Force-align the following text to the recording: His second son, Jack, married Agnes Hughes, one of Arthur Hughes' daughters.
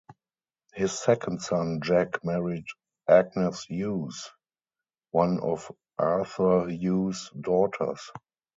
His 0.73 0.97
second 0.97 1.43
son, 1.43 1.79
Jack, 1.83 2.25
married 2.25 2.65
Agnes 3.07 3.65
Hughes, 3.65 4.31
one 5.11 5.39
of 5.39 5.71
Arthur 5.99 6.67
Hughes' 6.69 7.29
daughters. 7.39 8.09